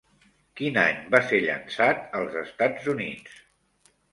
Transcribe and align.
Quin 0.61 0.79
any 0.83 1.03
va 1.17 1.19
ser 1.33 1.41
llançat 1.43 2.01
als 2.21 2.41
Estats 2.45 2.91
Units? 2.95 3.39